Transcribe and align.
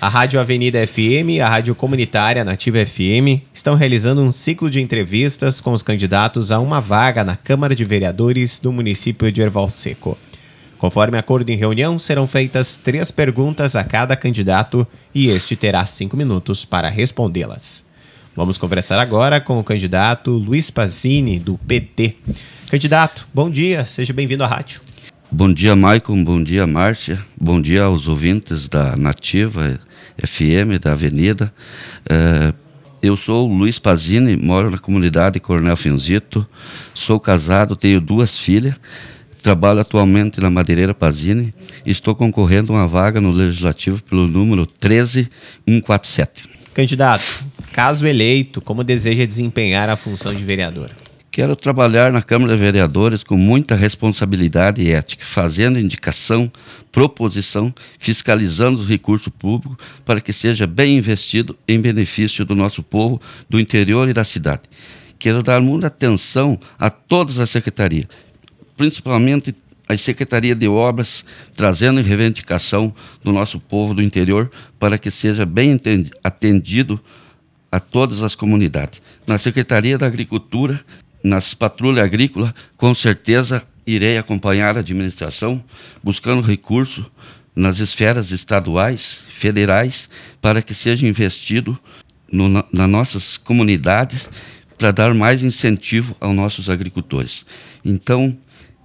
A 0.00 0.08
Rádio 0.08 0.38
Avenida 0.38 0.86
FM 0.86 1.28
e 1.30 1.40
a 1.40 1.48
Rádio 1.48 1.74
Comunitária 1.74 2.44
Nativa 2.44 2.86
FM 2.86 3.42
estão 3.52 3.74
realizando 3.74 4.22
um 4.22 4.30
ciclo 4.30 4.70
de 4.70 4.80
entrevistas 4.80 5.60
com 5.60 5.72
os 5.72 5.82
candidatos 5.82 6.52
a 6.52 6.60
uma 6.60 6.80
vaga 6.80 7.24
na 7.24 7.36
Câmara 7.36 7.74
de 7.74 7.84
Vereadores 7.84 8.60
do 8.60 8.70
município 8.70 9.32
de 9.32 9.42
Erval 9.42 9.68
Seco. 9.68 10.16
Conforme 10.78 11.18
acordo 11.18 11.50
em 11.50 11.56
reunião, 11.56 11.98
serão 11.98 12.28
feitas 12.28 12.76
três 12.76 13.10
perguntas 13.10 13.74
a 13.74 13.82
cada 13.82 14.14
candidato 14.14 14.86
e 15.12 15.26
este 15.26 15.56
terá 15.56 15.84
cinco 15.84 16.16
minutos 16.16 16.64
para 16.64 16.88
respondê-las. 16.88 17.84
Vamos 18.36 18.56
conversar 18.56 19.00
agora 19.00 19.40
com 19.40 19.58
o 19.58 19.64
candidato 19.64 20.30
Luiz 20.30 20.70
Pazini, 20.70 21.40
do 21.40 21.58
PT. 21.58 22.14
Candidato, 22.70 23.26
bom 23.34 23.50
dia, 23.50 23.84
seja 23.84 24.12
bem-vindo 24.12 24.44
à 24.44 24.46
rádio. 24.46 24.80
Bom 25.30 25.52
dia, 25.52 25.76
Maicon. 25.76 26.24
Bom 26.24 26.42
dia, 26.42 26.66
Márcia. 26.66 27.22
Bom 27.38 27.60
dia 27.60 27.82
aos 27.82 28.08
ouvintes 28.08 28.66
da 28.66 28.96
Nativa 28.96 29.78
FM, 30.16 30.80
da 30.80 30.92
Avenida. 30.92 31.52
É, 32.08 32.54
eu 33.02 33.14
sou 33.14 33.46
Luiz 33.46 33.78
Pazini, 33.78 34.38
moro 34.38 34.70
na 34.70 34.78
comunidade 34.78 35.38
Coronel 35.38 35.76
Finzito. 35.76 36.46
Sou 36.94 37.20
casado, 37.20 37.76
tenho 37.76 38.00
duas 38.00 38.38
filhas. 38.38 38.74
Trabalho 39.42 39.80
atualmente 39.80 40.40
na 40.40 40.48
Madeireira 40.48 40.94
Pazini 40.94 41.52
estou 41.84 42.14
concorrendo 42.14 42.72
a 42.72 42.76
uma 42.76 42.88
vaga 42.88 43.20
no 43.20 43.30
Legislativo 43.30 44.02
pelo 44.02 44.26
número 44.26 44.64
13147. 44.64 46.44
Candidato, 46.72 47.44
caso 47.70 48.06
eleito, 48.06 48.62
como 48.62 48.82
deseja 48.82 49.26
desempenhar 49.26 49.90
a 49.90 49.96
função 49.96 50.32
de 50.32 50.42
vereador? 50.42 50.90
Quero 51.38 51.54
trabalhar 51.54 52.10
na 52.10 52.20
Câmara 52.20 52.54
de 52.54 52.60
Vereadores 52.60 53.22
com 53.22 53.36
muita 53.36 53.76
responsabilidade 53.76 54.82
e 54.82 54.90
ética, 54.90 55.24
fazendo 55.24 55.78
indicação, 55.78 56.50
proposição, 56.90 57.72
fiscalizando 57.96 58.80
os 58.80 58.88
recursos 58.88 59.32
públicos 59.38 59.76
para 60.04 60.20
que 60.20 60.32
seja 60.32 60.66
bem 60.66 60.98
investido 60.98 61.56
em 61.68 61.80
benefício 61.80 62.44
do 62.44 62.56
nosso 62.56 62.82
povo, 62.82 63.22
do 63.48 63.60
interior 63.60 64.08
e 64.08 64.12
da 64.12 64.24
cidade. 64.24 64.62
Quero 65.16 65.40
dar 65.40 65.60
muita 65.60 65.86
atenção 65.86 66.58
a 66.76 66.90
todas 66.90 67.38
as 67.38 67.48
secretarias, 67.50 68.08
principalmente 68.76 69.54
a 69.88 69.96
Secretaria 69.96 70.56
de 70.56 70.66
Obras, 70.66 71.24
trazendo 71.54 72.02
reivindicação 72.02 72.92
do 73.22 73.30
nosso 73.30 73.60
povo 73.60 73.94
do 73.94 74.02
interior 74.02 74.50
para 74.76 74.98
que 74.98 75.08
seja 75.08 75.46
bem 75.46 75.80
atendido 76.24 77.00
a 77.70 77.78
todas 77.78 78.24
as 78.24 78.34
comunidades. 78.34 79.00
Na 79.24 79.38
Secretaria 79.38 79.96
da 79.96 80.06
Agricultura, 80.06 80.84
nas 81.22 81.54
patrulhas 81.54 82.04
agrícolas, 82.04 82.52
com 82.76 82.94
certeza 82.94 83.66
irei 83.86 84.18
acompanhar 84.18 84.76
a 84.76 84.80
administração, 84.80 85.62
buscando 86.02 86.42
recursos 86.42 87.04
nas 87.56 87.78
esferas 87.80 88.30
estaduais, 88.30 89.20
federais, 89.28 90.08
para 90.40 90.62
que 90.62 90.74
seja 90.74 91.06
investido 91.06 91.78
no, 92.30 92.48
na, 92.48 92.64
nas 92.72 92.88
nossas 92.88 93.36
comunidades, 93.36 94.28
para 94.76 94.92
dar 94.92 95.12
mais 95.12 95.42
incentivo 95.42 96.16
aos 96.20 96.36
nossos 96.36 96.70
agricultores. 96.70 97.44
Então, 97.84 98.36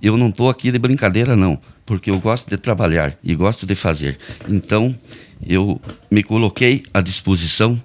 eu 0.00 0.16
não 0.16 0.28
estou 0.28 0.48
aqui 0.48 0.70
de 0.70 0.78
brincadeira, 0.78 1.34
não, 1.34 1.60
porque 1.84 2.10
eu 2.10 2.20
gosto 2.20 2.48
de 2.48 2.56
trabalhar 2.56 3.18
e 3.24 3.34
gosto 3.34 3.66
de 3.66 3.74
fazer. 3.74 4.18
Então, 4.48 4.96
eu 5.44 5.80
me 6.10 6.22
coloquei 6.22 6.84
à 6.94 7.00
disposição 7.00 7.82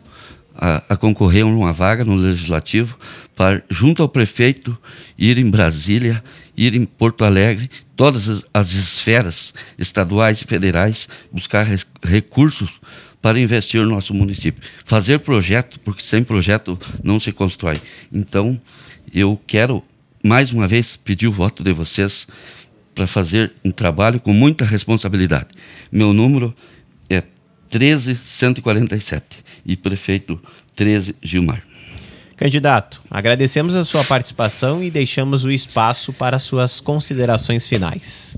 a, 0.58 0.84
a, 0.90 0.98
concorrer 0.98 1.44
a 1.44 1.48
uma 1.48 1.74
vaga 1.74 2.04
no 2.04 2.16
Legislativo 2.16 2.98
para, 3.36 3.64
junto 3.70 4.02
ao 4.02 4.10
prefeito, 4.10 4.78
ir 5.18 5.38
em 5.38 5.50
Brasília, 5.50 6.24
ir 6.56 6.74
em 6.74 6.86
Porto 6.86 7.26
Alegre, 7.26 7.70
todas 7.96 8.30
as, 8.30 8.46
as 8.54 8.74
esferas 8.74 9.54
estaduais 9.78 10.42
e 10.42 10.46
federais, 10.46 11.10
buscar 11.32 11.64
res, 11.64 11.86
recursos 12.04 12.80
para 13.22 13.40
investir 13.40 13.82
no 13.82 13.90
nosso 13.90 14.14
município. 14.14 14.62
Fazer 14.86 15.20
projeto, 15.20 15.80
porque 15.80 16.04
sem 16.04 16.24
projeto 16.24 16.80
não 17.04 17.20
se 17.20 17.32
constrói. 17.32 17.82
Então, 18.12 18.60
eu 19.14 19.40
quero, 19.48 19.84
mais 20.24 20.52
uma 20.52 20.68
vez, 20.68 20.96
pedir 20.96 21.28
o 21.28 21.32
voto 21.32 21.64
de 21.64 21.74
vocês 21.74 22.28
para 22.94 23.06
fazer 23.06 23.52
um 23.64 23.72
trabalho 23.72 24.20
com 24.20 24.32
muita 24.32 24.64
responsabilidade. 24.64 25.48
Meu 25.92 26.14
número 26.14 26.56
13147 27.70 29.38
e 29.66 29.76
prefeito 29.76 30.40
13 30.76 31.16
Gilmar. 31.22 31.64
Candidato, 32.36 33.02
agradecemos 33.10 33.76
a 33.76 33.86
sua 33.86 34.04
participação 34.04 34.84
e 34.84 34.92
deixamos 34.92 35.46
o 35.46 35.52
espaço 35.52 36.12
para 36.12 36.38
suas 36.38 36.82
considerações 36.82 37.66
finais. 37.68 38.38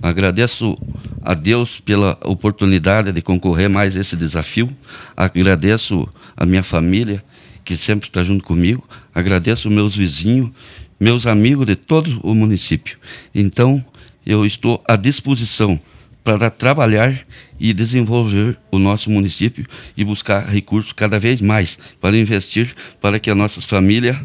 Agradeço 0.00 0.78
a 1.22 1.34
Deus 1.34 1.78
pela 1.80 2.18
oportunidade 2.24 3.12
de 3.12 3.20
concorrer 3.20 3.68
mais 3.68 3.96
esse 3.96 4.16
desafio. 4.16 4.74
Agradeço 5.16 6.08
a 6.36 6.46
minha 6.46 6.62
família 6.62 7.22
que 7.64 7.76
sempre 7.76 8.08
está 8.08 8.22
junto 8.22 8.44
comigo. 8.44 8.86
Agradeço 9.14 9.70
meus 9.70 9.94
vizinhos, 9.94 10.50
meus 10.98 11.26
amigos 11.26 11.66
de 11.66 11.76
todo 11.76 12.20
o 12.22 12.34
município. 12.34 12.98
Então, 13.34 13.84
eu 14.24 14.46
estou 14.46 14.82
à 14.88 14.96
disposição 14.96 15.78
para 16.26 16.50
trabalhar 16.50 17.24
e 17.56 17.72
desenvolver 17.72 18.58
o 18.72 18.80
nosso 18.80 19.08
município 19.08 19.64
e 19.96 20.04
buscar 20.04 20.44
recursos 20.44 20.92
cada 20.92 21.20
vez 21.20 21.40
mais 21.40 21.78
para 22.00 22.18
investir 22.18 22.74
para 23.00 23.20
que 23.20 23.30
as 23.30 23.36
nossas 23.36 23.64
famílias 23.64 24.16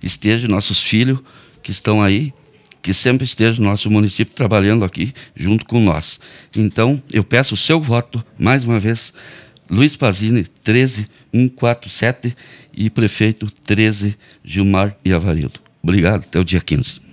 estejam, 0.00 0.48
nossos 0.48 0.80
filhos 0.80 1.18
que 1.60 1.72
estão 1.72 2.00
aí, 2.00 2.32
que 2.80 2.94
sempre 2.94 3.24
esteja 3.24 3.60
no 3.60 3.68
nosso 3.68 3.90
município 3.90 4.32
trabalhando 4.32 4.84
aqui 4.84 5.12
junto 5.34 5.66
com 5.66 5.80
nós. 5.80 6.20
Então, 6.54 7.02
eu 7.12 7.24
peço 7.24 7.54
o 7.54 7.56
seu 7.56 7.80
voto, 7.80 8.24
mais 8.38 8.64
uma 8.64 8.78
vez, 8.78 9.12
Luiz 9.68 9.96
Pazini, 9.96 10.44
13147 10.44 12.36
e 12.72 12.88
prefeito 12.88 13.50
13, 13.50 14.16
Gilmar 14.44 14.94
e 15.04 15.12
Avarildo. 15.12 15.58
Obrigado, 15.82 16.22
até 16.22 16.38
o 16.38 16.44
dia 16.44 16.60
15. 16.60 17.02